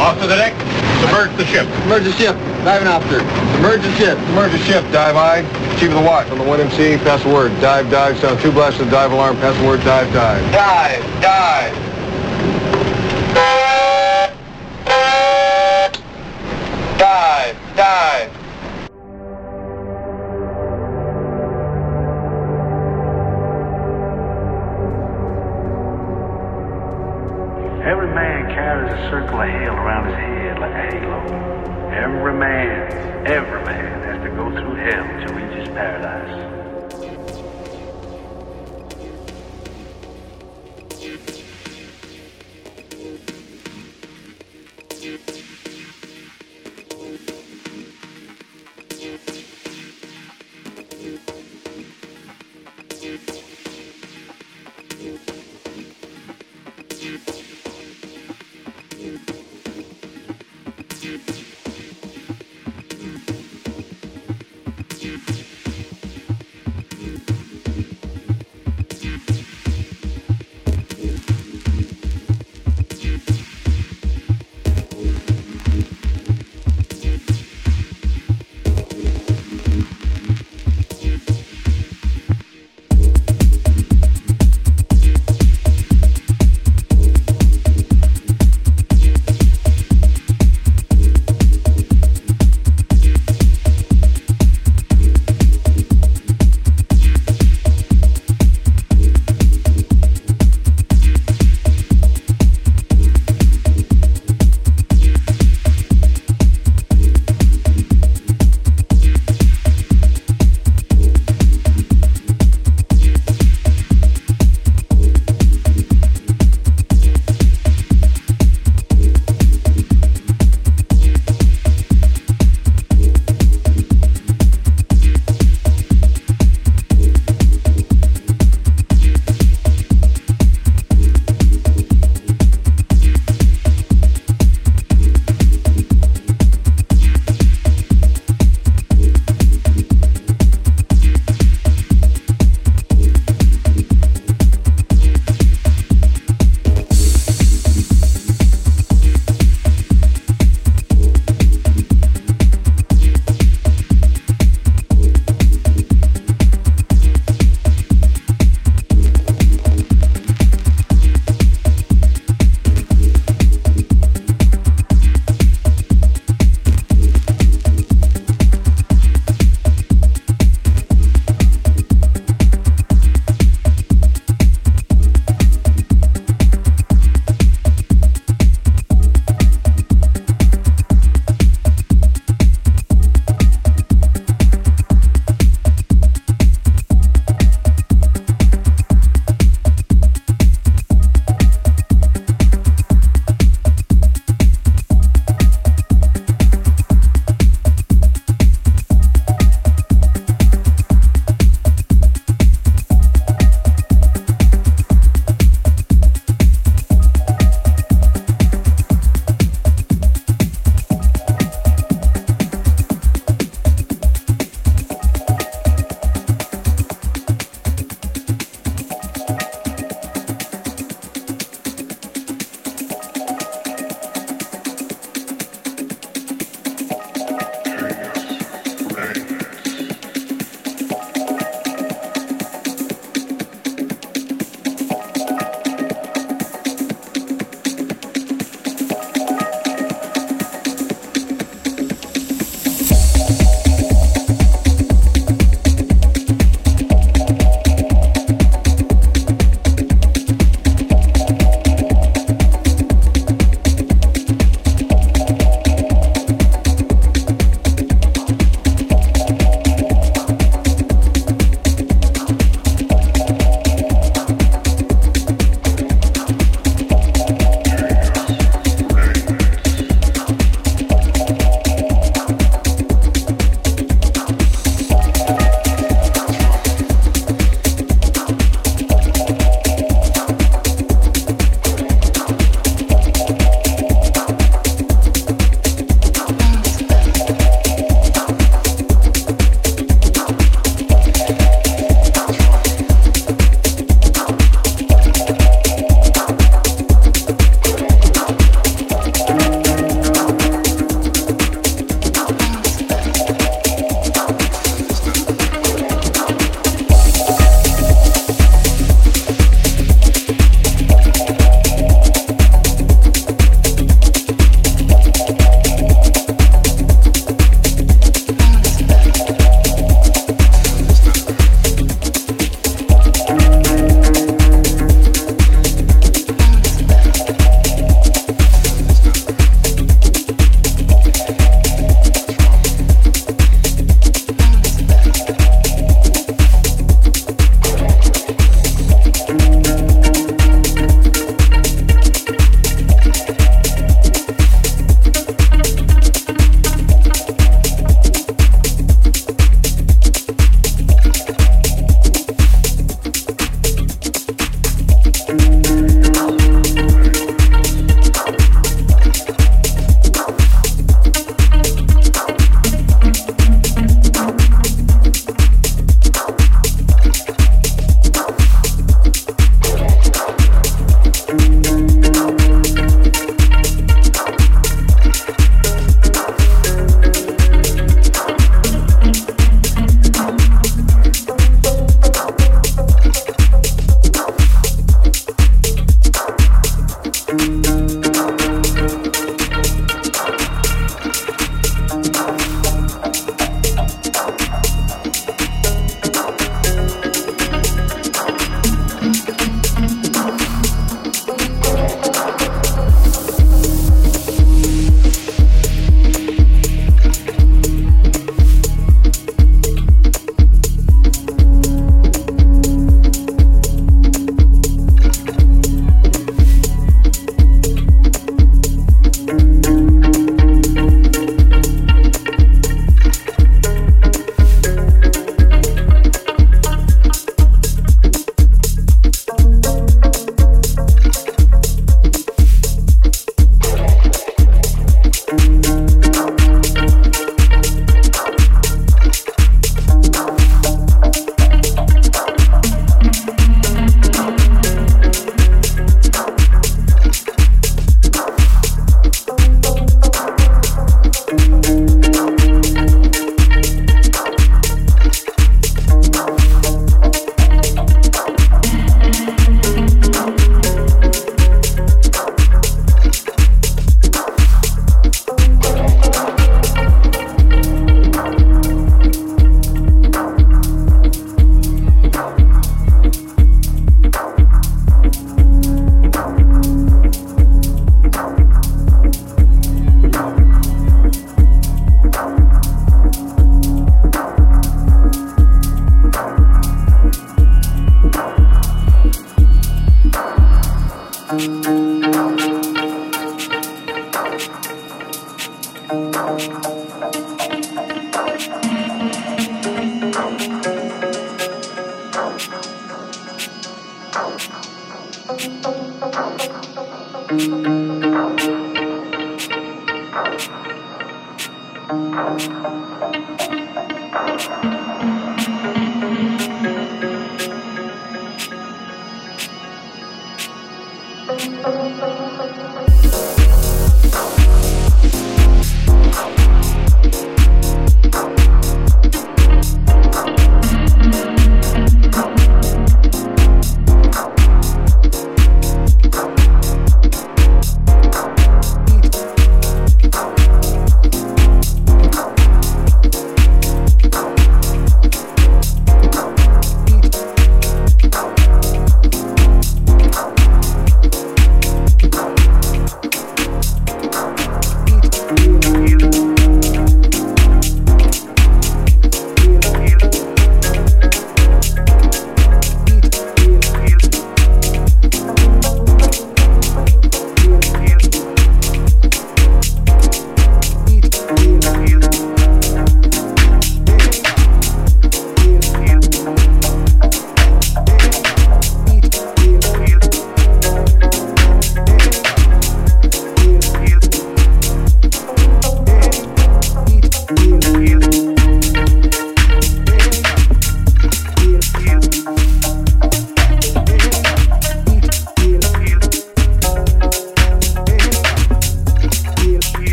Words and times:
Off 0.00 0.18
to 0.18 0.26
the 0.26 0.34
deck. 0.34 0.54
Submerge 1.02 1.36
the 1.36 1.44
ship. 1.44 1.66
Submerge 1.82 2.04
the 2.04 2.12
ship. 2.12 2.34
Diving 2.64 2.88
officer. 2.88 3.20
Submerge 3.52 3.82
the 3.82 3.92
ship. 3.96 4.16
Submerge 4.16 4.52
the 4.52 4.58
ship. 4.58 4.82
Dive 4.92 5.14
I. 5.14 5.42
Chief 5.78 5.90
of 5.90 5.96
the 5.96 6.00
watch. 6.00 6.26
On 6.30 6.38
the 6.38 6.44
1MC, 6.44 6.96
pass 7.04 7.22
the 7.22 7.28
word. 7.28 7.52
Dive, 7.60 7.90
dive. 7.90 8.18
Sound 8.18 8.40
two 8.40 8.50
blasts 8.50 8.80
of 8.80 8.90
dive 8.90 9.12
alarm. 9.12 9.36
Pass 9.36 9.54
the 9.60 9.66
word. 9.66 9.84
Dive, 9.84 10.10
dive. 10.14 10.40
Dive, 10.52 11.02
dive. 11.20 11.74
Dive, 11.74 11.89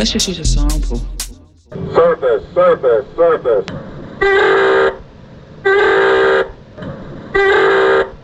let's 0.00 0.12
just 0.12 0.28
use 0.28 0.38
a 0.38 0.44
sample. 0.46 0.96
Surface, 1.92 2.54
surface, 2.54 3.06
surface. 3.16 3.79